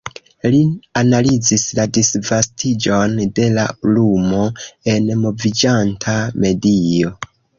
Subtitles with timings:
[0.53, 0.59] Li
[1.01, 3.67] analizis la disvastiĝon de la
[3.97, 4.41] lumo
[4.95, 7.13] en moviĝanta medio.